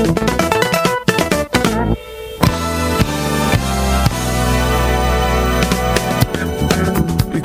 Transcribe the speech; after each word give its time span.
U 0.00 0.59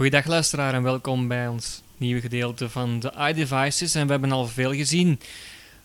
Goeiedag 0.00 0.26
luisteraar 0.26 0.74
en 0.74 0.82
welkom 0.82 1.28
bij 1.28 1.48
ons 1.48 1.82
nieuwe 1.96 2.20
gedeelte 2.20 2.68
van 2.68 3.00
de 3.00 3.12
iDevices. 3.28 3.94
En 3.94 4.06
we 4.06 4.12
hebben 4.12 4.32
al 4.32 4.46
veel 4.46 4.74
gezien. 4.74 5.20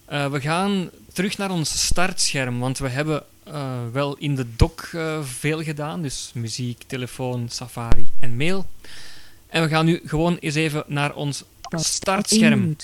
Eh, 0.06 0.32
we 0.32 0.42
gaan 0.42 0.90
terug 1.14 1.38
naar 1.38 1.52
ons 1.52 1.86
startscherm, 1.86 2.60
want 2.60 2.78
we 2.78 2.90
hebben 2.90 3.24
eh, 3.44 3.72
wel 3.92 4.18
in 4.18 4.36
de 4.36 4.46
dock 4.56 4.90
eh, 4.94 5.24
veel 5.24 5.64
gedaan. 5.64 6.02
Dus 6.02 6.32
muziek, 6.34 6.84
telefoon, 6.88 7.50
safari 7.50 8.10
en 8.20 8.38
mail. 8.38 8.66
En 9.48 9.64
we 9.64 9.70
gaan 9.70 9.86
nu 9.86 10.02
gewoon 10.06 10.38
eens 10.38 10.56
even 10.56 10.84
naar 10.88 11.16
ons 11.16 11.44
startscherm. 11.70 12.76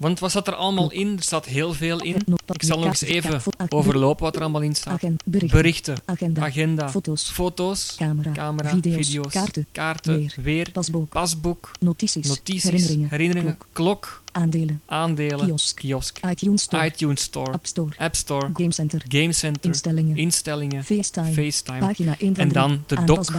Want 0.00 0.18
wat 0.18 0.30
zat 0.30 0.46
er 0.46 0.54
allemaal 0.54 0.90
in? 0.90 1.16
Er 1.16 1.22
staat 1.22 1.44
heel 1.44 1.72
veel 1.72 2.02
in. 2.02 2.16
Ik 2.46 2.62
zal 2.62 2.78
nog 2.78 2.86
eens 2.86 3.00
even 3.00 3.42
overlopen 3.68 4.24
wat 4.24 4.34
er 4.36 4.40
allemaal 4.40 4.60
in 4.60 4.74
staat. 4.74 5.02
Berichten, 5.24 5.96
agenda, 6.04 6.42
agenda, 6.42 6.90
foto's, 6.90 7.30
foto's, 7.30 7.94
camera, 7.96 8.32
camera, 8.32 8.68
video's, 8.68 9.06
video's, 9.06 9.32
kaarten, 9.32 9.66
kaarten, 9.72 10.30
weer, 10.42 10.70
pasboek, 10.70 11.08
pasboek, 11.08 11.70
notities, 11.80 12.26
notities, 12.26 12.62
herinneringen, 12.62 13.08
herinneringen, 13.10 13.58
klok, 13.72 14.22
aandelen, 14.32 14.80
aandelen, 14.86 15.46
Kiosk. 15.46 15.76
kiosk, 15.76 16.18
iTunes 16.26 16.62
Store, 16.62 16.84
iTunes 16.84 17.22
Store, 17.22 17.52
App 17.52 17.66
Store, 17.66 17.94
App 17.96 18.14
Store, 18.14 18.50
Game 18.52 18.72
Center, 18.72 19.02
Game 19.08 19.32
Center, 19.32 19.70
instellingen, 19.70 20.16
instellingen, 20.16 20.84
FaceTime, 20.84 21.32
FaceTime, 21.32 21.78
pagina 21.78 22.18
1 22.18 22.34
van 22.34 22.44
en 22.44 22.48
3, 22.48 22.52
dan 22.52 22.84
de 22.86 23.04
dock 23.04 23.30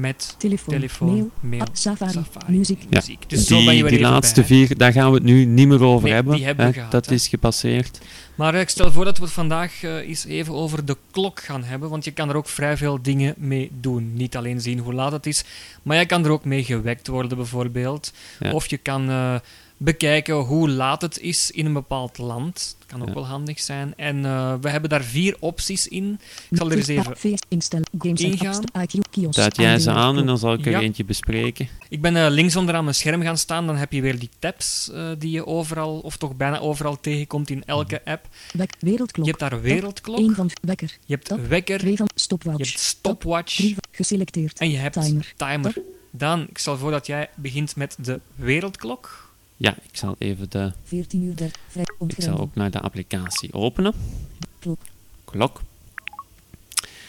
met 0.00 0.34
telefoon, 0.38 0.74
telefoon, 0.74 1.08
mail, 1.12 1.30
mail, 1.40 1.60
app, 1.60 1.70
Safari, 1.76 2.12
Safari, 2.12 2.56
muziek, 2.56 2.80
Ja. 2.82 2.86
muziek. 2.90 3.28
Dus 3.30 3.46
zo 3.46 3.64
ben 3.64 3.76
je 3.76 3.84
die 3.84 4.00
laatste 4.00 4.40
bij, 4.40 4.48
vier, 4.48 4.76
daar 4.78 4.92
gaan 4.92 5.08
we 5.10 5.14
het 5.14 5.24
nu 5.24 5.44
niet 5.44 5.68
meer 5.68 5.82
over 5.82 6.04
Nee, 6.04 6.12
hebben. 6.14 6.34
die 6.36 6.44
hebben 6.44 6.66
hè. 6.66 6.72
gehad, 6.72 6.90
dat 6.90 7.06
hè. 7.06 7.14
is 7.14 7.28
gepasseerd. 7.28 7.98
Maar 8.34 8.54
eh, 8.54 8.60
ik 8.60 8.68
stel 8.68 8.92
voor 8.92 9.04
dat 9.04 9.18
we 9.18 9.24
het 9.24 9.32
vandaag 9.32 9.82
eh, 9.82 9.94
eens 10.08 10.24
even 10.24 10.54
over 10.54 10.84
de 10.84 10.96
klok 11.10 11.40
gaan 11.40 11.64
hebben, 11.64 11.88
want 11.90 12.04
je 12.04 12.10
kan 12.10 12.28
er 12.28 12.36
ook 12.36 12.48
vrij 12.48 12.76
veel 12.76 13.02
dingen 13.02 13.34
mee 13.36 13.70
doen. 13.80 14.14
Niet 14.14 14.36
alleen 14.36 14.60
zien 14.60 14.78
hoe 14.78 14.92
laat 14.94 15.12
het 15.12 15.26
is, 15.26 15.44
maar 15.82 15.98
je 15.98 16.06
kan 16.06 16.24
er 16.24 16.30
ook 16.30 16.44
mee 16.44 16.64
gewekt 16.64 17.06
worden 17.06 17.36
bijvoorbeeld. 17.36 18.12
Ja. 18.40 18.52
Of 18.52 18.66
je 18.66 18.76
kan 18.76 19.08
eh, 19.10 19.34
bekijken 19.78 20.34
hoe 20.34 20.68
laat 20.70 21.02
het 21.02 21.18
is 21.20 21.50
in 21.50 21.66
een 21.66 21.72
bepaald 21.72 22.18
land. 22.18 22.76
Dat 22.78 22.86
kan 22.88 23.00
ook 23.02 23.08
Ja. 23.08 23.14
wel 23.14 23.26
handig 23.26 23.60
zijn. 23.60 23.92
En 23.96 24.24
eh, 24.24 24.54
we 24.60 24.68
hebben 24.70 24.90
daar 24.90 25.02
vier 25.04 25.36
opties 25.38 25.88
in. 25.88 26.20
Ik 26.50 26.56
zal 26.56 26.70
er 26.70 26.76
eens 26.76 26.86
even... 26.86 27.16
Ingaan. 28.20 28.46
App 28.64 29.34
Duid 29.34 29.56
jij 29.56 29.78
ze 29.78 29.90
aan 29.90 30.18
en 30.18 30.26
dan 30.26 30.38
zal 30.38 30.52
ik 30.52 30.64
er 30.66 30.70
Ja. 30.70 30.80
eentje 30.80 31.04
bespreken. 31.04 31.68
Ik 31.88 32.00
ben 32.00 32.16
eh, 32.16 32.26
links 32.30 32.56
onderaan 32.56 32.82
mijn 32.84 32.94
scherm 32.96 33.22
gaan 33.22 33.38
staan. 33.38 33.66
Dan 33.66 33.76
heb 33.76 33.92
je 33.92 34.00
weer 34.00 34.18
die 34.18 34.30
tabs 34.38 34.90
eh, 34.92 35.08
die 35.18 35.30
je 35.30 35.46
overal, 35.46 35.98
of 35.98 36.16
toch 36.16 36.36
bijna 36.36 36.58
overal 36.58 37.00
tegenkomt 37.00 37.50
in 37.50 37.64
elke 37.64 38.04
app. 38.04 38.28
Wek, 38.52 38.74
wereldklok, 38.80 39.26
Je 39.26 39.30
hebt 39.36 39.50
daar 39.50 39.60
wereldklok, 39.60 40.18
1 40.18 40.34
van 40.34 40.50
wekker, 40.62 40.96
je 41.06 41.14
hebt 41.14 41.48
wekker, 41.48 41.78
2 41.78 41.96
van 41.96 42.08
je 42.14 42.20
stopwatch, 42.20 42.58
hebt 42.58 42.78
stopwatch 42.80 43.56
3 43.56 43.74
van 43.74 43.82
geselecteerd, 43.90 44.58
en 44.58 44.70
je 44.70 44.76
hebt 44.76 44.94
timer. 45.02 45.32
timer. 45.36 45.74
Dan, 46.10 46.46
ik 46.48 46.58
stel 46.58 46.76
voor 46.78 46.90
dat 46.90 47.06
jij 47.06 47.28
begint 47.34 47.76
met 47.76 47.96
de 48.00 48.20
wereldklok. 48.34 49.27
Ja, 49.60 49.76
ik 49.90 49.96
zal 49.96 50.14
even 50.18 50.50
de... 50.50 50.72
14 50.84 51.22
uur 51.22 51.36
30, 51.36 51.60
vrij 51.68 51.84
Ik 52.06 52.14
zal 52.22 52.38
ook 52.38 52.54
naar 52.54 52.70
de 52.70 52.80
applicatie 52.80 53.52
openen. 53.52 53.92
klok, 54.58 54.78
Klok. 55.24 55.60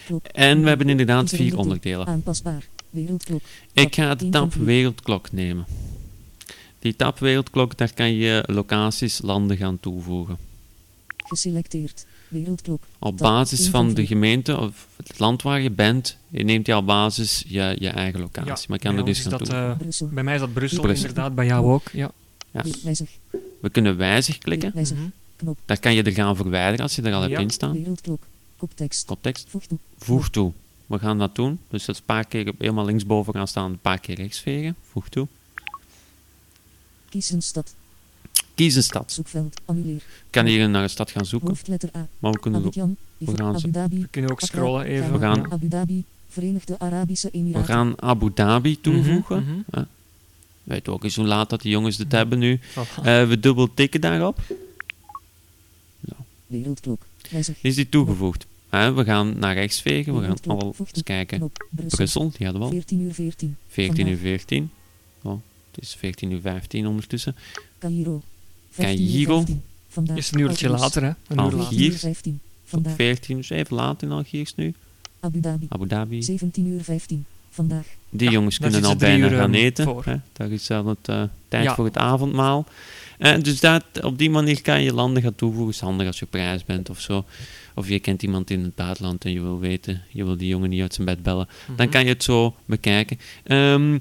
klok, 0.05 0.25
En 0.25 0.61
we 0.61 0.67
hebben 0.67 0.89
inderdaad 0.89 1.31
er 1.31 1.37
vier 1.37 1.57
onderdelen. 1.57 2.07
aanpasbaar, 2.07 2.63
wereldklok, 2.89 3.41
Ik 3.73 3.95
ga 3.95 4.15
de 4.15 4.29
tab 4.29 4.53
wereldklok 4.53 5.31
nemen. 5.31 5.65
Die 6.79 6.95
tab 6.95 7.19
wereldklok, 7.19 7.77
daar 7.77 7.93
kan 7.93 8.13
je 8.13 8.43
locaties, 8.47 9.21
landen 9.21 9.57
gaan 9.57 9.79
toevoegen. 9.79 10.37
geselecteerd, 11.17 12.05
wereldklok, 12.27 12.83
Op 12.99 13.17
basis 13.17 13.67
van 13.67 13.93
de 13.93 14.05
gemeente 14.07 14.57
of 14.57 14.87
het 14.97 15.19
land 15.19 15.41
waar 15.41 15.61
je 15.61 15.71
bent, 15.71 16.17
je 16.29 16.43
neemt 16.43 16.65
je 16.65 16.75
op 16.75 16.85
basis 16.85 17.43
je, 17.47 17.75
je 17.79 17.89
eigen 17.89 18.19
locatie. 18.19 18.65
maar 18.67 18.77
ik 18.77 18.83
kan 18.83 18.91
bij 18.95 18.99
er 18.99 19.05
dus 19.05 19.23
dat, 19.23 19.37
toevoegen. 19.45 20.07
eh, 20.07 20.13
bij 20.13 20.23
mij 20.23 20.33
is 20.33 20.39
dat 20.39 20.53
Brussel, 20.53 20.81
Brussel. 20.81 21.07
inderdaad. 21.07 21.35
Bij 21.35 21.45
jou 21.45 21.71
ook. 21.71 21.89
Ja. 21.91 22.11
Ja. 22.51 22.63
wijzig, 22.83 23.09
We 23.59 23.69
kunnen 23.71 23.97
wijzig 23.97 24.37
klikken. 24.37 24.71
wijzig, 24.73 24.97
Mhm. 24.97 25.07
knop, 25.35 25.59
Daar 25.65 25.79
kan 25.79 25.93
je 25.93 26.03
er 26.03 26.11
gaan 26.11 26.35
verwijderen 26.35 26.79
als 26.79 26.95
je 26.95 27.01
er 27.01 27.13
al 27.13 27.21
hebt 27.21 27.33
Ja. 27.33 27.39
in 27.39 27.49
staan. 27.49 27.73
wereldklok, 27.73 28.23
koptekst, 28.57 29.05
Koptekst. 29.05 29.49
voeg 29.49 29.63
toe, 29.65 29.77
Voeg 29.97 30.29
toe. 30.29 30.51
We 30.85 30.99
gaan 30.99 31.17
dat 31.17 31.35
doen. 31.35 31.59
Dus 31.69 31.85
dat 31.85 31.95
is 31.95 32.01
een 32.01 32.07
paar 32.07 32.25
keer 32.25 32.47
op- 32.47 32.59
helemaal 32.59 32.85
linksboven 32.85 33.33
gaan 33.33 33.47
staan, 33.47 33.71
een 33.71 33.79
paar 33.79 33.99
keer 33.99 34.15
rechts 34.15 34.39
vegen. 34.39 34.75
Voeg 34.91 35.09
toe. 35.09 35.27
kies 37.09 37.29
een 37.31 37.41
stad, 37.41 37.75
Kies 38.55 38.75
een 38.75 38.83
stad. 38.83 39.11
zoekveld, 39.11 39.61
annuleer, 39.65 39.95
Ik 39.95 40.03
kan 40.29 40.45
hier 40.45 40.69
naar 40.69 40.83
een 40.83 40.89
stad 40.89 41.11
gaan 41.11 41.25
zoeken, 41.25 41.47
hoofdletter 41.49 41.89
A, 41.95 42.07
maar 42.19 42.31
we 42.31 42.39
kunnen 42.39 42.59
ook, 42.59 42.65
Abidjan, 42.65 42.95
we 43.17 43.35
gaan 43.37 43.59
ze- 43.59 43.67
Abu 43.67 43.71
Dhabi, 43.71 44.01
We 44.01 44.07
kunnen 44.07 44.31
ook 44.31 44.41
scrollen 44.41 44.85
even. 44.85 45.11
We 45.11 45.19
gaan-. 45.19 45.51
Abu 45.51 45.67
Dhabi, 45.67 46.03
Verenigde 46.29 46.79
Arabische 46.79 47.27
we 47.31 47.37
Emiraten, 47.37 47.65
gaan 47.73 48.01
Abu 48.01 48.33
Dhabi 48.33 48.81
toevoegen. 48.81 49.43
Mhm, 49.43 49.59
mhm. 49.71 49.83
Weet 50.69 50.87
ook 50.87 51.03
eens 51.03 51.15
hoe 51.15 51.25
laat 51.25 51.49
dat 51.49 51.61
die 51.61 51.71
jongens 51.71 51.97
het 51.97 52.11
hebben 52.11 52.39
nu. 52.39 52.59
Voilà. 52.59 53.03
Eh, 53.03 53.27
we 53.27 53.39
dubbel 53.39 53.73
tikken 53.73 54.01
daarop. 54.01 54.39
wereldklok, 56.47 57.01
Is 57.61 57.75
die 57.75 57.89
toegevoegd? 57.89 58.45
Hè, 58.69 58.93
we 58.93 59.03
gaan 59.03 59.39
naar 59.39 59.53
rechts 59.53 59.81
vegen. 59.81 60.19
We 60.19 60.25
gaan 60.25 60.37
al 60.59 60.75
eens 60.79 61.03
kijken. 61.03 61.51
Brussel, 61.69 62.31
die 62.37 62.45
hadden 62.47 62.61
we 62.61 62.67
al. 62.67 62.71
14 62.73 62.99
uur 63.01 63.13
14, 63.13 63.55
14 63.67 64.07
uur 64.07 64.17
vandaag. 64.17 64.39
14. 64.39 64.69
Oh, 65.21 65.39
het 65.71 65.83
is 65.83 65.95
14 65.95 66.31
uur 66.31 66.41
15 66.41 66.87
ondertussen. 66.87 67.35
Cairo, 67.79 68.21
15 68.71 69.05
uur 69.05 69.11
Cairo. 69.11 69.35
15, 69.37 69.61
vandaag, 69.87 70.17
Is 70.17 70.31
een 70.31 70.39
uurtje 70.39 70.69
later, 70.69 71.03
hè? 71.03 71.09
Een 71.09 71.15
uur 71.37 71.39
Algiers. 71.39 71.61
later. 71.61 71.73
14 71.73 71.91
uur 71.91 71.97
15, 71.99 72.33
Ook 72.33 72.69
vandaag, 72.69 72.95
14 72.95 73.37
uur, 73.37 73.51
even 73.51 73.75
laat 73.75 74.01
in 74.01 74.11
Algiers 74.11 74.55
nu. 74.55 74.73
Abu 75.19 75.39
Dhabi, 75.39 75.65
Abu 75.69 75.87
Dhabi. 75.87 76.21
17 76.21 76.65
uur 76.67 76.83
15, 76.83 77.25
vandaag, 77.49 77.85
Die 78.09 78.27
Ja, 78.27 78.33
jongens 78.33 78.57
kunnen 78.59 78.83
al 78.85 78.95
bijna 78.95 79.25
uur, 79.29 79.37
gaan 79.37 79.53
ehm, 79.53 79.63
eten. 79.63 79.85
voor. 79.85 80.05
Hè? 80.05 80.15
Daar 80.33 80.51
is 80.51 80.71
al 80.71 80.85
het 80.87 80.97
eh, 81.07 81.23
tijd 81.47 81.63
Ja. 81.63 81.75
voor 81.75 81.85
het 81.85 81.97
avondmaal. 81.97 82.65
Eh, 83.17 83.33
dus 83.41 83.59
dat, 83.59 83.83
op 84.01 84.17
die 84.17 84.29
manier 84.29 84.61
kan 84.61 84.81
je 84.83 84.93
landen 84.93 85.23
gaan 85.23 85.35
toevoegen. 85.35 85.73
is 85.73 85.79
handig 85.79 86.07
als 86.07 86.19
je 86.19 86.25
op 86.25 86.33
reis 86.33 86.65
bent 86.65 86.89
of 86.89 86.99
zo. 86.99 87.25
Of 87.75 87.87
je 87.89 87.99
kent 87.99 88.23
iemand 88.23 88.49
in 88.49 88.63
het 88.63 88.75
buitenland 88.75 89.25
en 89.25 89.31
je 89.31 89.41
wil 89.41 89.59
weten, 89.59 90.01
je 90.09 90.25
wil 90.25 90.37
die 90.37 90.47
jongen 90.47 90.69
niet 90.69 90.81
uit 90.81 90.93
zijn 90.93 91.07
bed 91.07 91.23
bellen. 91.23 91.47
Dan 91.67 91.75
Mhm. 91.75 91.89
kan 91.89 92.03
je 92.03 92.09
het 92.09 92.23
zo 92.23 92.55
bekijken. 92.65 93.19
Ehm, 93.43 93.97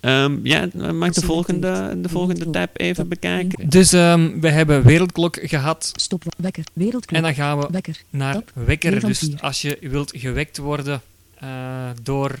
ehm, 0.00 0.36
ja, 0.46 0.68
mag 0.92 1.12
de 1.12 1.20
volgende, 1.20 1.98
de 2.02 2.08
volgende 2.08 2.50
tab 2.50 2.70
even 2.80 3.08
bekijken? 3.08 3.68
Dus 3.68 3.92
ehm, 3.92 4.40
we 4.40 4.48
hebben 4.50 4.82
wereldklok 4.82 5.38
gehad. 5.42 5.92
stop, 5.96 6.22
wekker, 6.36 6.64
wereldklok, 6.72 7.16
En 7.16 7.22
dan 7.22 7.34
gaan 7.34 7.58
we 7.58 7.66
wekker, 7.70 8.02
naar 8.10 8.34
Tab. 8.34 8.50
wekker. 8.54 9.00
Dus 9.06 9.40
als 9.40 9.62
je 9.62 9.78
wilt 9.80 10.12
gewekt 10.16 10.58
worden 10.58 11.00
eh, 11.38 11.48
door 12.02 12.38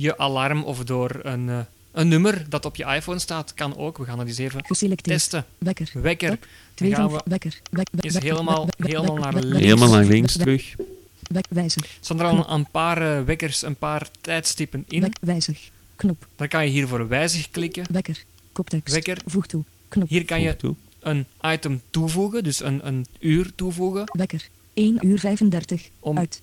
je 0.00 0.18
alarm 0.18 0.62
of 0.64 0.84
door 0.84 1.20
een, 1.22 1.48
eh, 1.48 1.58
een 1.92 2.08
nummer 2.08 2.46
dat 2.48 2.64
op 2.64 2.76
je 2.76 2.84
iPhone 2.84 3.18
staat, 3.18 3.54
kan 3.54 3.76
ook. 3.76 3.98
We 3.98 4.04
gaan 4.04 4.18
dat 4.18 4.26
eens 4.26 4.38
even 4.38 4.64
geselecteerd, 4.66 5.18
testen. 5.18 5.44
wekker, 5.58 5.90
Wekker. 5.94 6.28
Tab. 6.28 6.46
2 6.74 6.94
gaan 6.94 7.10
van 7.10 7.18
we 7.18 7.30
wekker, 7.30 7.60
wek, 7.70 7.88
wek, 7.92 8.04
is 8.04 8.18
helemaal- 8.18 8.68
helemaal 8.78 9.16
naar 9.16 9.34
links. 9.34 9.58
Helemaal 9.58 9.90
naar 9.90 10.04
links 10.04 10.36
terug. 10.36 10.74
Wek, 11.22 11.44
wijzig, 11.50 11.82
Er 11.84 11.90
staan 12.00 12.20
er 12.20 12.26
al 12.26 12.50
een 12.50 12.70
paar 12.70 13.16
eh, 13.18 13.24
wekkers, 13.24 13.62
een 13.62 13.76
paar 13.76 14.08
tijdstippen 14.20 14.84
in. 14.88 15.00
wek, 15.00 15.16
wijzig, 15.20 15.70
knop, 15.96 16.26
Dan 16.36 16.48
kan 16.48 16.64
je 16.64 16.70
hier 16.70 16.88
voor 16.88 17.08
wijzig 17.08 17.50
klikken. 17.50 17.84
wekker, 17.90 18.24
koptekst, 18.52 18.94
Wekker. 18.94 19.18
voeg 19.26 19.46
toe, 19.46 19.64
knop, 19.88 20.08
Hier 20.08 20.24
kan 20.24 20.40
je 20.40 20.56
een 21.00 21.26
item 21.42 21.80
toevoegen, 21.90 22.44
dus 22.44 22.62
een, 22.62 22.86
een 22.86 23.06
uur 23.18 23.52
toevoegen. 23.54 24.04
wekker, 24.12 24.48
1 24.74 25.06
uur 25.06 25.18
35, 25.18 25.88
Om 26.00 26.18
uit, 26.18 26.42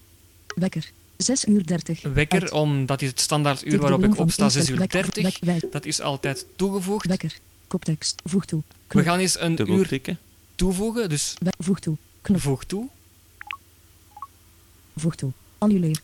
wekker, 0.56 0.92
6 1.18 1.46
uur 1.46 1.66
30, 1.66 2.02
wekker, 2.02 2.42
uit. 2.42 2.52
omdat 2.52 3.02
is 3.02 3.08
het 3.10 3.20
standaard 3.20 3.66
uur 3.66 3.80
waarop 3.80 4.04
ik 4.04 4.18
opsta, 4.18 4.50
6 4.50 4.56
instel- 4.56 4.74
uur 4.74 4.80
wek- 4.82 4.92
30. 4.92 5.24
wek- 5.24 5.38
wek- 5.62 5.72
Dat 5.72 5.86
is 5.86 6.02
altijd 6.02 6.46
toegevoegd. 6.56 7.06
Wekker, 7.08 7.38
koptekst, 7.68 8.22
voeg 8.24 8.46
toe, 8.46 8.62
We 8.88 9.04
gaan 9.04 9.20
eens 9.20 9.40
een 9.40 9.56
Dubbel 9.56 9.78
uur 9.78 9.88
tikken. 9.88 10.20
toevoegen, 10.56 11.10
dus 11.10 11.34
voeg 11.58 11.80
toe, 11.80 11.98
knop, 12.22 12.42
voeg 12.42 12.64
toe. 12.64 12.88
voeg 14.98 15.16
toe, 15.16 15.32
Annuleer. 15.58 16.00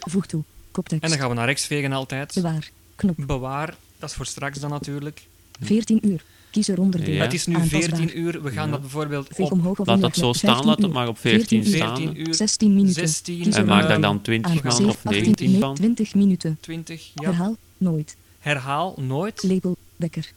Voeg 0.00 0.26
toe. 0.26 0.42
Koptekst. 0.70 1.04
En 1.04 1.10
dan 1.10 1.18
gaan 1.18 1.28
we 1.28 1.34
naar 1.34 1.46
rechts 1.46 1.66
vegen 1.66 1.92
altijd. 1.92 2.34
Bewaar. 2.34 2.70
Knop. 2.94 3.14
Bewaar, 3.18 3.74
dat 3.98 4.10
is 4.10 4.16
voor 4.16 4.26
straks 4.26 4.58
dan 4.58 4.70
natuurlijk. 4.70 5.22
14 5.60 6.08
uur. 6.08 6.22
Kies 6.50 6.68
er 6.68 6.80
onderdeel. 6.80 7.14
Ja. 7.14 7.22
Het 7.22 7.32
is 7.32 7.46
nu 7.46 7.54
Aanpasbaar. 7.54 7.80
14 7.98 8.18
uur. 8.18 8.42
We 8.42 8.50
gaan 8.50 8.64
Ja. 8.66 8.70
dat 8.70 8.80
bijvoorbeeld 8.80 9.28
Veeg 9.32 9.46
op 9.46 9.52
omhoog 9.52 9.78
of 9.78 9.86
Laat 9.86 10.00
dat 10.00 10.16
zo 10.16 10.32
staan, 10.32 10.50
15 10.50 10.68
laat 10.68 10.82
het 10.82 10.92
maar 10.92 11.08
op 11.08 11.18
14 11.18 11.62
14 11.64 11.74
staan. 11.78 11.96
14 11.96 12.20
uur, 12.28 12.34
16 12.34 12.74
minuten. 12.74 12.94
16 13.08 13.40
Kies 13.42 13.54
En 13.54 13.66
maak 13.66 13.88
daar 13.88 14.00
dan 14.00 14.20
20 14.20 14.50
aan. 14.50 14.58
van 14.62 14.72
7, 14.72 14.88
of 14.90 14.96
18, 15.04 15.10
19 15.22 15.50
nee, 15.50 15.60
van. 15.60 15.74
20 15.74 16.14
minuten. 16.14 16.58
20. 16.60 17.10
Ja. 17.14 17.24
Herhaal. 17.28 17.56
Nooit. 17.78 18.16
Herhaal 18.38 18.94
nooit. 19.00 19.42
Label. 19.42 19.76
Wekker. 19.96 20.32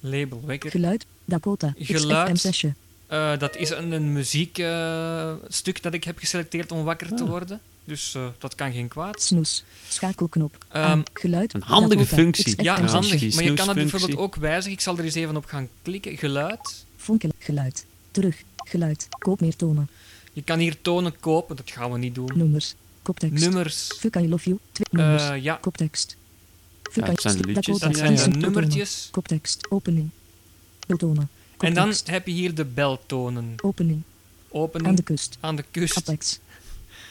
Label 0.00 0.40
wekker. 0.46 0.70
Geluid. 0.70 1.06
Dakota. 1.24 1.74
Geluid. 1.78 2.46
XFM6. 2.46 2.68
Eh, 3.12 3.38
dat 3.38 3.56
is 3.56 3.70
een, 3.70 3.92
een 3.92 4.12
muziekstuk 4.12 5.82
dat 5.82 5.94
ik 5.94 6.04
heb 6.04 6.18
geselecteerd 6.18 6.72
om 6.72 6.84
wakker 6.84 7.14
te 7.16 7.22
Ah. 7.22 7.28
worden. 7.28 7.60
Dus 7.84 8.14
eh, 8.14 8.26
dat 8.38 8.54
kan 8.54 8.72
geen 8.72 8.88
kwaad. 8.88 9.22
Snoes. 9.22 9.64
Schakelknop. 9.88 10.64
Ehm, 10.68 10.84
Aan. 10.84 11.02
Geluid. 11.12 11.54
Een 11.54 11.62
handige 11.62 12.06
functie. 12.06 12.44
XFM6. 12.54 12.54
Ja, 12.64 12.78
Ja, 12.78 12.84
handig. 12.86 13.34
Maar 13.34 13.44
je 13.44 13.54
kan 13.54 13.66
dat 13.66 13.74
bijvoorbeeld 13.74 14.16
ook 14.16 14.34
wijzigen. 14.36 14.72
Ik 14.72 14.80
zal 14.80 14.98
er 14.98 15.04
eens 15.04 15.14
even 15.14 15.36
op 15.36 15.44
gaan 15.44 15.68
klikken. 15.82 16.16
Geluid. 16.16 16.84
Vonken. 16.96 17.32
Geluid. 17.38 17.84
Terug. 18.10 18.42
Geluid. 18.56 19.08
Koop 19.18 19.40
meer 19.40 19.56
tonen. 19.56 19.88
Je 20.32 20.42
kan 20.42 20.58
hier 20.58 20.80
tonen 20.82 21.20
kopen. 21.20 21.56
Dat 21.56 21.70
gaan 21.70 21.92
we 21.92 21.98
niet 21.98 22.14
doen. 22.14 22.30
Nummers. 22.34 22.74
Koptekst. 23.02 23.44
Nummers. 23.44 23.86
Fuck 23.98 24.16
I 24.16 24.28
love 24.28 24.48
you. 24.48 24.58
Twee 24.72 24.86
nummers. 25.02 25.28
Eh, 25.28 25.42
ja, 25.42 25.54
Koptekst. 25.54 26.16
Fuck 26.82 27.04
Ja, 27.04 27.10
het 27.10 27.20
zijn 27.20 27.36
de 27.36 27.44
liedjes. 27.44 27.78
Dat 27.78 27.96
zijn 27.96 28.16
tonen. 28.16 28.38
nummertjes. 28.38 29.08
Koptekst. 29.10 29.66
Opening. 29.70 30.10
Betonen. 30.86 31.28
En 31.62 31.74
dan 31.74 31.94
heb 32.04 32.26
je 32.26 32.32
hier 32.32 32.54
de 32.54 32.64
beltonen. 32.64 33.54
Opening. 33.62 34.02
Opening 34.48 34.88
Aan 34.88 34.94
de 34.94 35.02
kust. 35.02 35.36
aan 35.40 35.56
de 35.56 35.64
kust. 35.70 35.96
Apex. 36.08 36.38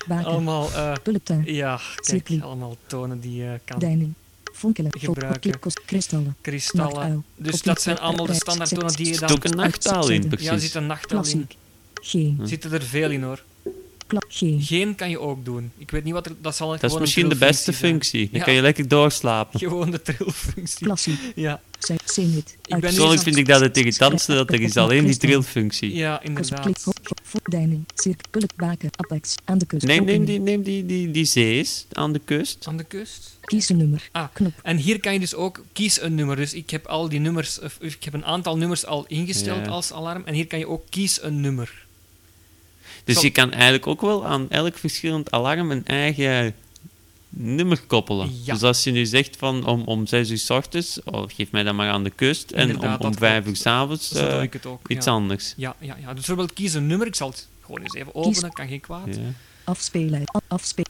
Baken. 0.07 0.25
Allemaal, 0.25 0.71
eh, 0.74 0.94
Pulptuin. 1.03 1.44
ja, 1.45 1.80
kijk, 1.95 2.30
allemaal 2.42 2.77
tonen 2.88 3.19
die 3.19 3.36
je 3.36 3.59
kan. 3.65 3.80
Deining. 3.80 4.13
Fonkelen. 4.53 4.92
Gebruiken. 5.00 5.59
Kristallen. 5.86 6.36
Kristallen. 6.42 6.94
Nachtuil. 6.94 7.24
Dus 7.36 7.62
dat 7.62 7.81
zijn 7.81 8.00
allemaal 8.00 8.25
de 8.25 8.31
eh, 8.31 8.38
standaard 8.38 8.69
zet- 8.69 8.80
tonen 8.80 8.95
die 8.95 9.06
je 9.07 9.13
zet- 9.13 9.21
Er 9.21 9.27
dan... 9.27 9.38
zit 9.42 9.45
ook 9.45 9.51
een 9.53 9.63
nachttaal 9.63 10.09
in, 10.09 10.21
Ja, 10.30 10.38
Ja, 10.39 10.51
er 10.51 10.59
zit 10.59 10.74
een 10.75 10.86
nachttaal 10.86 11.25
in. 11.25 11.50
Geen. 11.94 12.39
Zitten 12.44 12.71
er 12.71 12.81
veel 12.83 13.12
in 13.12 13.24
hoor. 13.24 13.44
Geen. 14.28 14.96
Kan 14.96 15.10
je 15.10 15.19
ook 15.19 15.46
doen. 15.46 15.72
Ik 15.78 15.92
weet 15.92 16.04
niet 16.04 16.13
wat 16.13 16.25
er... 16.25 16.36
Dat 16.42 16.56
zal 16.56 16.69
Dat 16.80 16.84
is 16.84 16.98
misschien 17.00 17.30
de 17.30 17.36
beste 17.36 17.63
trilfunctie 17.63 18.19
functie. 18.19 18.30
Dan 18.31 18.40
Ja. 18.40 18.46
kan 18.46 18.54
je 18.54 18.62
lekker 18.62 18.88
doorslapen. 18.88 19.60
Gewoon 19.60 19.92
de 19.92 20.02
trilfunctie. 20.02 20.86
Klassiek. 20.86 21.19
Ja, 21.36 21.62
Zenit. 22.06 22.58
Persoonlijk 22.80 23.22
vind 23.22 23.36
ik 23.38 23.48
dat 23.48 23.62
het 23.62 23.78
irritantste 23.78 24.34
dat 24.34 24.52
er 24.54 24.62
is 24.62 24.78
alleen 24.78 25.06
die 25.06 25.18
trillfunctie. 25.18 25.94
ja 25.96 26.18
Klik. 26.18 26.30
inderdaad. 26.30 26.66
Aan 29.46 29.58
de 29.58 29.66
kust. 29.66 29.86
Neem, 29.86 30.06
neem, 30.06 30.25
die, 30.25 30.40
neem 30.40 30.64
die, 30.64 30.86
die, 30.86 31.12
die 31.12 31.25
zees 31.25 31.86
aan 31.92 32.14
de 32.14 32.22
kust. 32.25 32.68
Aan 32.68 32.78
de 32.78 32.84
kust. 32.84 33.38
Kies 33.42 33.69
een 33.69 33.78
nummer. 33.78 34.10
Ah. 34.12 34.25
Knop. 34.34 34.54
En 34.64 34.78
hier 34.78 35.00
kan 35.00 35.14
je 35.14 35.19
dus 35.19 35.36
ook 35.36 35.64
kies 35.74 36.02
een 36.02 36.16
nummer. 36.16 36.36
Dus 36.36 36.54
ik 36.54 36.69
heb 36.69 36.86
al 36.86 37.10
die 37.10 37.19
nummers, 37.19 37.60
of 37.60 37.78
ik 37.80 38.04
heb 38.04 38.14
een 38.14 38.25
aantal 38.25 38.57
nummers 38.57 38.86
al 38.86 39.06
ingesteld 39.07 39.66
Ja. 39.66 39.72
als 39.72 39.94
alarm. 39.94 40.22
En 40.25 40.34
hier 40.34 40.48
kan 40.48 40.60
je 40.60 40.68
ook 40.68 40.84
kies 40.90 41.22
een 41.24 41.42
nummer. 41.42 41.86
Dus 43.03 43.21
je 43.21 43.30
kan 43.30 43.51
eigenlijk 43.51 43.88
ook 43.88 44.01
wel 44.01 44.25
aan 44.25 44.50
elk 44.50 44.77
verschillend 44.77 45.31
alarm 45.31 45.71
een 45.71 45.86
eigen 45.86 46.56
nummer 47.30 47.81
koppelen. 47.88 48.31
Ja. 48.44 48.53
Dus 48.53 48.63
als 48.63 48.83
je 48.83 48.92
nu 48.92 49.06
zegt 49.06 49.36
van 49.38 49.65
om, 49.65 49.83
om 49.83 50.07
6 50.07 50.30
uur 50.30 50.38
s 50.38 50.50
ochtends, 50.50 51.00
oh, 51.03 51.24
geef 51.27 51.51
mij 51.51 51.63
dan 51.63 51.75
maar 51.75 51.89
aan 51.89 52.03
de 52.03 52.09
kust. 52.09 52.51
En 52.51 52.69
om, 52.77 52.83
om 52.83 52.98
dat 52.98 53.15
5 53.18 53.33
klopt. 53.33 53.48
uur 53.48 53.56
s 53.56 53.65
avonds 53.65 54.07
Zo 54.09 54.19
doe 54.19 54.30
eh, 54.30 54.42
ik 54.42 54.53
het 54.53 54.65
ook. 54.65 54.89
iets 54.89 55.06
ja. 55.06 55.12
anders. 55.12 55.53
Ja, 55.57 55.75
ja, 55.80 55.95
ja. 56.00 56.06
Dus 56.07 56.13
bijvoorbeeld 56.13 56.53
kies 56.53 56.74
een 56.74 56.88
nummer. 56.88 57.07
Ik 57.07 57.15
zal 57.15 57.30
het 57.30 57.48
gewoon 57.62 57.81
eens 57.81 57.94
even 57.95 58.15
openen. 58.15 58.51
Kan 58.51 58.68
geen 58.68 58.80
kwaad. 58.81 59.07
Ja. 59.07 59.33
Afspelen. 59.63 60.24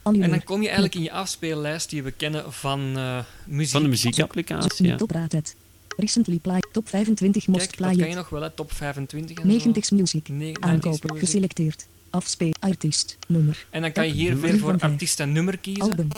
En 0.02 0.30
dan 0.30 0.44
kom 0.44 0.58
je 0.60 0.66
eigenlijk 0.66 0.94
in 0.94 1.02
je 1.02 1.12
afspeellijst 1.12 1.90
die 1.90 2.02
we 2.02 2.10
kennen 2.10 2.52
van 2.52 2.92
eh, 2.96 3.18
muziek. 3.46 3.72
Van 3.72 3.82
de 3.82 3.88
muziekapplicatie, 3.88 4.86
ja. 4.86 4.96
Top 4.96 5.10
raad 5.10 5.32
het. 5.32 5.54
Recently 5.96 6.38
play. 6.38 6.60
Top 6.72 6.88
25 6.88 7.46
most 7.46 7.66
Kijk, 7.66 7.78
dat 7.78 7.96
kan 7.96 8.08
je 8.08 8.14
nog 8.14 8.28
wel, 8.28 8.42
hè. 8.42 8.50
top 8.50 8.72
25 8.72 9.36
en 9.36 9.46
90 9.46 9.90
music. 9.90 10.26
zo. 10.26 10.32
Nee, 10.32 10.52
90s 10.52 10.60
Aankopen. 10.60 11.12
music. 11.12 11.18
Geselecteerd. 11.18 11.86
Afspeel. 12.12 12.52
Artiest. 12.60 13.16
Nummer. 13.28 13.66
En 13.70 13.80
dan 13.82 13.92
kan 13.92 14.06
je 14.06 14.12
hier 14.12 14.40
weer 14.40 14.58
voor 14.58 14.78
artiest 14.78 15.20
en 15.20 15.32
nummer 15.32 15.58
kiezen. 15.58 15.82
Album. 15.82 16.08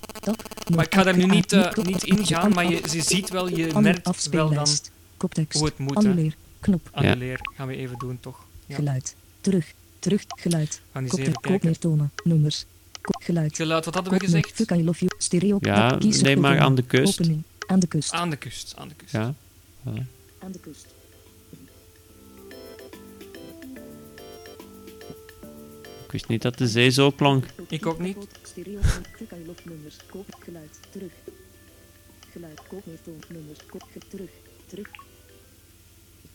Maar 0.75 0.85
ik 0.85 0.95
ga 0.95 1.03
daar 1.03 1.17
nu 1.17 1.25
niet, 1.25 1.53
eh, 1.53 1.73
niet 1.85 2.05
ingaan, 2.05 2.53
maar 2.53 2.71
je, 2.71 2.81
je 2.93 3.03
ziet 3.03 3.31
wel, 3.31 3.49
je 3.49 3.73
merkt 3.81 4.29
wel 4.29 4.55
dan. 4.55 4.67
Koptekst. 5.17 5.59
hoe 5.59 5.69
het 5.69 5.79
moet. 5.79 5.97
Annuleer. 5.97 6.35
Knop. 6.61 6.89
Annuleer 6.93 7.41
gaan 7.55 7.67
we 7.67 7.77
even 7.77 7.99
doen, 7.99 8.21
toch? 8.21 8.45
Ja. 8.67 8.75
Geluid. 8.75 9.17
Terug. 9.41 9.73
Terug. 9.99 10.25
Geluid. 10.27 10.81
Gaan 10.93 11.05
even 11.05 11.33
Koop 11.33 11.43
kijken. 11.43 11.69
meer 11.69 11.79
tonen. 11.79 12.11
Nummers. 12.25 12.65
Geluid. 13.03 13.57
Geluid, 13.57 13.85
wat 13.85 13.95
hadden 13.95 14.13
we 14.13 14.21
gezegd? 14.21 14.53
Fuck 14.53 14.71
I 14.71 14.85
love 14.85 15.05
you. 15.05 15.11
Stereo. 15.19 15.59
Ja, 15.61 15.99
neem 15.99 16.41
maar 16.41 16.61
aan 16.61 16.75
de 16.75 16.83
kust. 16.83 17.21
Opening. 17.21 17.43
Aan 17.67 17.79
de 17.79 17.87
kust. 17.87 18.13
Aan 18.13 18.31
de 18.31 18.37
kust, 18.37 18.75
aan 18.77 18.89
de 18.89 18.95
kust. 18.95 19.13
Ja. 19.13 19.35
Aan 20.39 20.53
de 20.53 20.59
kust. 20.59 20.87
Wist 26.15 26.29
niet 26.29 26.43
dat 26.43 26.59
de 26.59 26.69
zee 26.69 26.91
zo 26.91 27.11
klonk. 27.11 27.45
Ik 27.69 27.87
ook 27.87 27.99
niet. 27.99 28.17
Geluid. 30.45 30.79
Terug. 30.91 31.13
Geluid. 32.33 32.61
Terug. 34.09 34.29
Terug. 34.67 34.89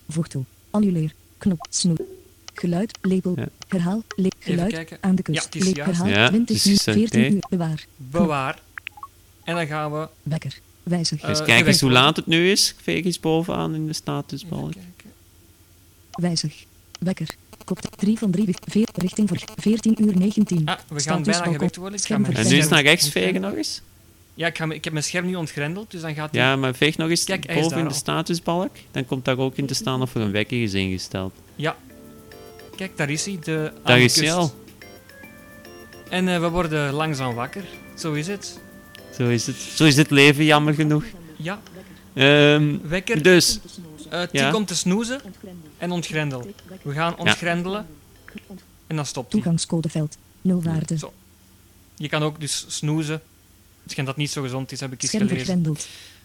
Voeg 0.08 0.28
toe. 0.28 0.44
Annuleer. 0.70 1.12
Knop. 1.38 1.66
Snoep. 1.70 2.00
Geluid. 2.54 2.98
Label. 3.02 3.32
Ja. 3.36 3.48
Herhaal. 3.68 4.02
Le 4.16 4.30
geluid. 4.38 4.98
Aan 5.00 5.14
de 5.14 5.22
Ja, 5.26 5.32
kust. 5.32 5.44
het 5.44 5.54
is 5.54 5.64
Le- 5.64 5.74
juist. 5.74 5.98
herhaal. 5.98 6.08
Ja, 6.08 6.28
20 6.28 6.56
het 6.56 6.66
is 6.66 6.70
uur. 6.72 6.76
geselecteerd. 6.76 7.12
14 7.12 7.34
uur. 7.34 7.42
Bewaar. 7.50 7.86
Bewaar. 7.96 8.62
En 9.44 9.54
dan 9.54 9.66
gaan 9.66 9.92
we... 9.92 10.08
Wekker. 10.22 10.60
Wijzig. 10.82 11.20
Eh, 11.20 11.28
Dus 11.28 11.42
kijk 11.42 11.66
eens 11.66 11.80
hoe 11.80 11.90
laat 11.90 12.16
het 12.16 12.26
nu 12.26 12.50
is. 12.50 12.74
Veeg 12.82 13.04
eens 13.04 13.20
bovenaan 13.20 13.74
in 13.74 13.86
de 13.86 13.92
statusbalk. 13.92 14.72
Wijzig. 16.10 16.64
Wekker. 17.00 17.28
Kop 17.70 17.96
3 17.96 18.18
van 18.18 18.30
3. 18.30 18.54
Veer, 18.68 18.88
richting 18.94 19.28
voor 19.28 19.38
14 19.56 19.96
uur 20.02 20.16
19. 20.18 20.62
Ah, 20.64 20.74
we 20.88 21.00
gaan 21.00 21.00
Status 21.00 21.24
bijna 21.38 21.52
gewekt 21.52 21.76
worden. 21.76 21.94
Ik 21.98 22.00
ga 22.00 22.06
Scherm 22.06 22.22
mijn 22.22 22.34
En 22.36 22.42
nu 22.42 22.56
scherm 22.56 22.70
naar 22.70 22.82
rechts 22.82 23.08
vegen 23.08 23.40
nog 23.40 23.54
eens. 23.54 23.82
Ja, 24.34 24.46
ik, 24.46 24.56
ga, 24.56 24.72
ik 24.72 24.84
heb 24.84 24.92
mijn 24.92 25.04
scherm 25.04 25.26
nu 25.26 25.34
ontgrendeld, 25.34 25.90
dus 25.90 26.00
dan 26.00 26.14
gaat 26.14 26.30
hij... 26.30 26.40
Ja, 26.40 26.56
maar 26.56 26.74
veeg 26.74 26.96
nog 26.96 27.08
eens 27.10 27.24
Kijk, 27.24 27.44
is 27.46 27.54
boven 27.54 27.76
in 27.78 27.84
de 27.84 27.90
al. 27.90 27.96
statusbalk. 27.96 28.70
Dan 28.90 29.06
komt 29.06 29.24
daar 29.24 29.38
ook 29.38 29.56
in 29.56 29.66
te 29.66 29.74
staan 29.74 30.02
of 30.02 30.14
er 30.14 30.20
een 30.20 30.30
wekker 30.30 30.62
is 30.62 30.74
ingesteld. 30.74 31.32
Ja. 31.56 31.76
Kijk, 32.76 32.96
daar 32.96 33.10
is 33.10 33.24
hij. 33.24 33.38
De, 33.42 33.72
Daar 33.84 34.00
is 34.00 34.16
hij 34.16 34.32
al. 34.32 34.54
En 36.08 36.28
eh, 36.28 36.40
we 36.40 36.48
worden 36.48 36.92
langzaam 36.92 37.34
wakker. 37.34 37.64
Zo 37.96 38.12
is 38.12 38.26
het. 38.26 38.58
Zo 39.18 39.28
is 39.28 39.46
het. 39.46 39.56
Zo 39.56 39.84
is 39.84 39.96
het 39.96 40.10
leven, 40.10 40.44
jammer 40.44 40.74
genoeg. 40.74 41.04
Ja, 41.36 41.60
Ehm, 42.14 42.76
wekker. 42.82 43.22
dus, 43.22 43.58
Eh 44.10 44.20
die 44.30 44.40
Ja. 44.40 44.50
komt 44.50 44.68
te 44.68 44.76
snoezen 44.76 45.20
en 45.78 45.90
ontgrendel. 45.90 46.46
We 46.82 46.92
gaan 46.92 47.16
ontgrendelen 47.18 47.86
en 48.86 48.96
dan 48.96 49.06
stopt 49.06 49.32
hij. 49.32 49.40
Toegangscodeveld. 49.40 50.16
Nul 50.40 50.62
waarde. 50.62 50.98
Zo. 50.98 51.12
Je 51.96 52.08
kan 52.08 52.22
ook 52.22 52.40
dus 52.40 52.64
snoezen. 52.68 53.20
Misschien 53.82 54.04
dat 54.04 54.16
niet 54.16 54.30
zo 54.30 54.42
gezond 54.42 54.72
is, 54.72 54.80
heb 54.80 54.92
ik 54.92 55.02
eens 55.02 55.10
Scherm 55.10 55.28
gelezen. 55.28 55.76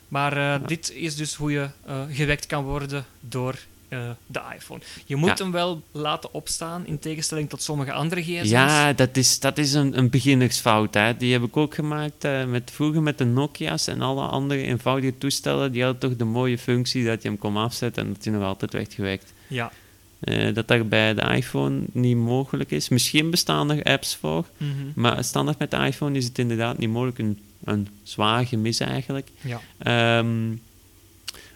Maar 0.07 0.37
eh, 0.61 0.67
dit 0.67 0.91
is 0.91 1.15
dus 1.15 1.35
hoe 1.35 1.51
je 1.51 1.69
eh, 1.85 2.01
gewekt 2.09 2.45
kan 2.45 2.63
worden 2.63 3.05
door 3.19 3.57
eh, 3.95 4.09
de 4.25 4.41
iPhone. 4.55 4.81
Je 5.05 5.15
moet 5.15 5.29
Ja. 5.37 5.43
hem 5.43 5.51
wel 5.51 5.81
laten 5.91 6.33
opstaan, 6.33 6.85
in 6.87 6.99
tegenstelling 6.99 7.49
tot 7.49 7.61
sommige 7.61 7.91
andere 7.91 8.21
gsm's. 8.21 8.49
ja, 8.49 8.93
dat 8.93 9.17
is, 9.17 9.39
dat 9.39 9.57
is 9.57 9.73
een, 9.73 9.97
een 9.97 10.09
beginnersfout. 10.09 10.93
Hè. 10.93 11.17
Die 11.17 11.31
heb 11.33 11.43
ik 11.43 11.57
ook 11.57 11.75
gemaakt 11.75 12.23
eh, 12.23 12.45
met, 12.45 12.71
vroeger 12.73 13.01
met 13.01 13.17
de 13.17 13.25
Nokia's 13.25 13.87
en 13.87 14.01
alle 14.01 14.21
andere 14.27 14.61
eenvoudige 14.61 15.17
toestellen. 15.17 15.71
Die 15.71 15.83
hadden 15.83 16.01
toch 16.09 16.17
de 16.17 16.25
mooie 16.25 16.57
functie 16.57 17.05
dat 17.05 17.21
je 17.21 17.27
hem 17.27 17.37
kon 17.37 17.57
afzetten 17.57 18.03
en 18.05 18.13
dat 18.13 18.23
hij 18.23 18.33
nog 18.33 18.43
altijd 18.43 18.73
werd 18.73 18.93
gewekt. 18.93 19.33
Ja. 19.47 19.71
Eh, 20.19 20.53
dat 20.53 20.67
dat 20.67 20.89
bij 20.89 21.13
de 21.13 21.21
iPhone 21.21 21.79
niet 21.91 22.17
mogelijk 22.17 22.71
is. 22.71 22.89
Misschien 22.89 23.29
bestaan 23.29 23.71
er 23.71 23.83
apps 23.83 24.15
voor, 24.15 24.45
Mhm. 24.57 24.71
maar 24.95 25.23
standaard 25.23 25.59
met 25.59 25.71
de 25.71 25.77
iPhone 25.77 26.17
is 26.17 26.25
het 26.25 26.39
inderdaad 26.39 26.77
niet 26.77 26.89
mogelijk. 26.89 27.17
Een, 27.19 27.39
een 27.63 27.87
zwaar 28.03 28.45
gemis 28.45 28.79
eigenlijk. 28.79 29.27
ja. 29.41 29.61
Ehm, 29.77 30.51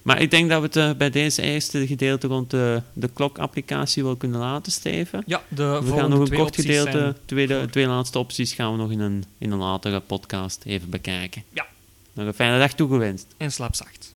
maar 0.03 0.21
ik 0.21 0.31
denk 0.31 0.49
dat 0.49 0.59
we 0.59 0.65
het 0.65 0.75
eh, 0.75 0.97
bij 0.97 1.09
deze 1.09 1.41
eerste 1.41 1.87
gedeelte 1.87 2.27
rond 2.27 2.51
de, 2.51 2.81
de 2.93 3.07
klokapplicatie 3.07 4.03
wel 4.03 4.15
kunnen 4.15 4.39
laten 4.39 4.71
steven. 4.71 5.23
Ja, 5.25 5.41
de 5.47 5.63
We 5.63 5.69
volgende 5.69 5.99
gaan 5.99 6.09
nog 6.09 6.19
een 6.19 6.25
twee 6.25 6.39
kort 6.39 6.55
gedeelte, 6.55 7.15
tweede, 7.25 7.67
twee 7.69 7.87
laatste 7.87 8.19
opties 8.19 8.53
gaan 8.53 8.71
we 8.71 8.77
nog 8.77 8.91
in 8.91 8.99
een, 8.99 9.23
in 9.37 9.51
een 9.51 9.57
latere 9.57 9.99
podcast 9.99 10.63
even 10.65 10.89
bekijken. 10.89 11.43
Ja. 11.53 11.65
Nog 12.13 12.25
een 12.27 12.33
fijne 12.33 12.59
dag 12.59 12.73
toegewenst. 12.73 13.27
En 13.37 13.51
slaap 13.51 13.75
zacht. 13.75 14.11